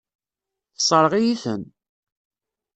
[0.75, 1.63] Tessṛeɣ-iyi-ten.